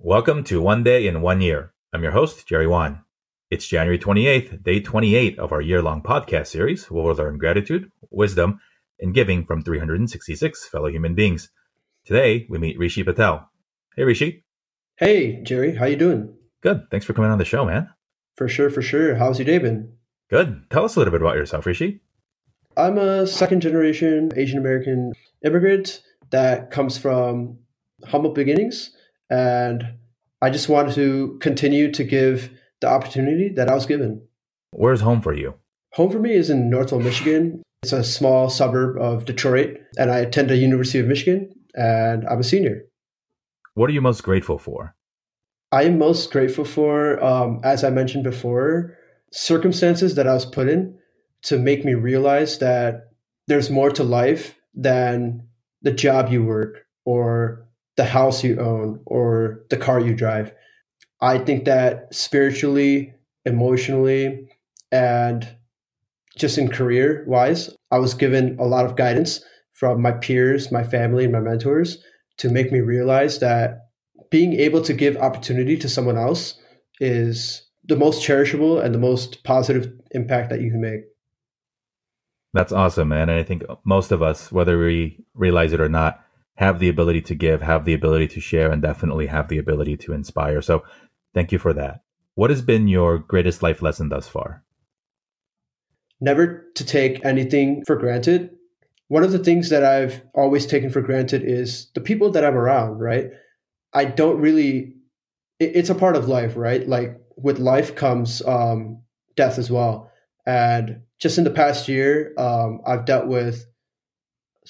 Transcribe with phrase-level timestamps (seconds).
[0.00, 1.72] Welcome to One Day in One Year.
[1.92, 3.02] I'm your host, Jerry Won.
[3.50, 7.90] It's January 28th, day 28 of our year long podcast series, where we'll learn gratitude,
[8.08, 8.60] wisdom,
[9.00, 11.50] and giving from 366 fellow human beings.
[12.04, 13.50] Today, we meet Rishi Patel.
[13.96, 14.44] Hey, Rishi.
[14.98, 15.74] Hey, Jerry.
[15.74, 16.32] How you doing?
[16.60, 16.86] Good.
[16.92, 17.88] Thanks for coming on the show, man.
[18.36, 19.16] For sure, for sure.
[19.16, 19.94] How's your day been?
[20.30, 20.70] Good.
[20.70, 22.02] Tell us a little bit about yourself, Rishi.
[22.76, 25.12] I'm a second generation Asian American
[25.44, 27.58] immigrant that comes from
[28.04, 28.92] humble beginnings.
[29.30, 29.94] And
[30.40, 32.50] I just wanted to continue to give
[32.80, 34.22] the opportunity that I was given.
[34.70, 35.54] Where's home for you?
[35.94, 37.62] Home for me is in Northville, Michigan.
[37.82, 42.40] It's a small suburb of Detroit, and I attend the University of Michigan, and I'm
[42.40, 42.82] a senior.
[43.74, 44.94] What are you most grateful for?
[45.70, 48.96] I am most grateful for, um, as I mentioned before,
[49.32, 50.98] circumstances that I was put in
[51.42, 53.10] to make me realize that
[53.46, 55.46] there's more to life than
[55.82, 57.67] the job you work or
[57.98, 60.54] the house you own or the car you drive.
[61.20, 63.12] I think that spiritually,
[63.44, 64.48] emotionally,
[64.92, 65.46] and
[66.36, 70.84] just in career wise, I was given a lot of guidance from my peers, my
[70.84, 71.98] family, and my mentors
[72.38, 73.88] to make me realize that
[74.30, 76.54] being able to give opportunity to someone else
[77.00, 81.00] is the most cherishable and the most positive impact that you can make.
[82.54, 83.28] That's awesome, man.
[83.28, 86.24] And I think most of us, whether we realize it or not,
[86.58, 89.96] have the ability to give, have the ability to share, and definitely have the ability
[89.96, 90.60] to inspire.
[90.60, 90.82] So
[91.32, 92.00] thank you for that.
[92.34, 94.64] What has been your greatest life lesson thus far?
[96.20, 98.50] Never to take anything for granted.
[99.06, 102.56] One of the things that I've always taken for granted is the people that I'm
[102.56, 103.30] around, right?
[103.94, 104.94] I don't really,
[105.60, 106.86] it's a part of life, right?
[106.86, 109.02] Like with life comes um,
[109.36, 110.10] death as well.
[110.44, 113.64] And just in the past year, um, I've dealt with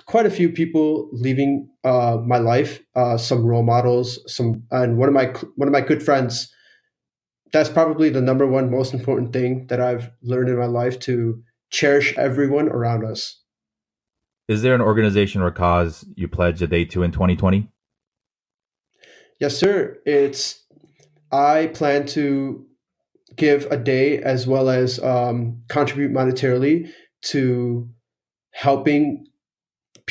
[0.00, 5.08] quite a few people leaving uh, my life, uh, some role models, some, and one
[5.08, 6.52] of my one of my good friends.
[7.52, 11.42] That's probably the number one most important thing that I've learned in my life to
[11.70, 13.40] cherish everyone around us.
[14.48, 17.68] Is there an organization or cause you pledge a day to in 2020?
[19.40, 19.98] Yes, sir.
[20.04, 20.64] It's
[21.32, 22.66] I plan to
[23.36, 26.90] give a day as well as um, contribute monetarily
[27.22, 27.88] to
[28.52, 29.26] helping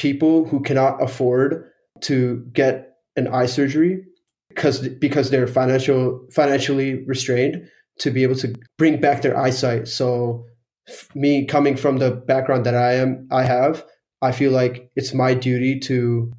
[0.03, 1.72] people who cannot afford
[2.02, 4.03] to get an eye surgery
[4.50, 7.66] because because they're financial financially restrained
[8.00, 9.88] to be able to bring back their eyesight.
[9.88, 10.46] So
[11.16, 13.86] me coming from the background that I am I have,
[14.22, 16.34] I feel like it's my duty to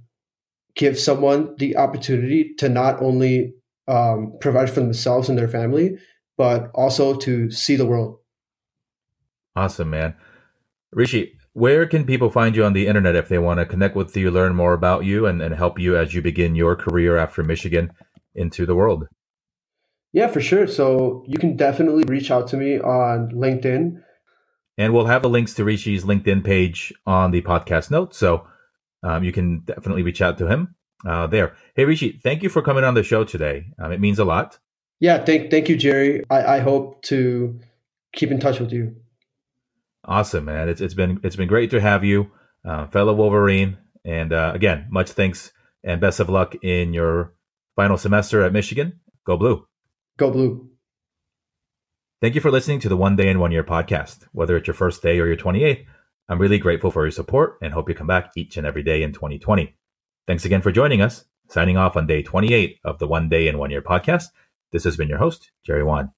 [0.77, 3.55] give someone the opportunity to not only
[3.89, 5.97] um, provide for themselves and their family,
[6.37, 8.19] but also to see the world.
[9.57, 10.15] Awesome, man.
[10.93, 14.15] Rishi, where can people find you on the internet if they want to connect with
[14.17, 17.43] you, learn more about you, and, and help you as you begin your career after
[17.43, 17.93] Michigan
[18.35, 19.07] into the world?
[20.13, 20.67] Yeah, for sure.
[20.67, 24.03] So you can definitely reach out to me on LinkedIn.
[24.77, 28.19] And we'll have the links to Rishi's LinkedIn page on the podcast notes.
[28.19, 28.47] So
[29.05, 30.75] um, you can definitely reach out to him
[31.07, 31.57] uh, there.
[31.77, 33.67] Hey, Rishi, thank you for coming on the show today.
[33.79, 34.59] Um, it means a lot.
[34.99, 36.25] Yeah, thank, thank you, Jerry.
[36.31, 37.61] I, I hope to
[38.13, 38.97] keep in touch with you.
[40.05, 40.69] Awesome, man.
[40.69, 42.31] It's it's been it's been great to have you,
[42.65, 43.79] uh, fellow Wolverine.
[44.05, 47.35] And uh, again, much thanks and best of luck in your
[47.77, 49.01] final semester at Michigan.
[49.27, 49.67] Go blue.
[50.19, 50.71] Go blue.
[52.21, 54.27] Thank you for listening to the One Day in One Year podcast.
[54.33, 55.85] Whether it's your first day or your 28th,
[56.29, 59.03] I'm really grateful for your support and hope you come back each and every day
[59.03, 59.75] in 2020.
[60.27, 61.25] Thanks again for joining us.
[61.49, 64.25] Signing off on day 28 of the One Day in One Year podcast.
[64.73, 66.13] This has been your host, Jerry Won.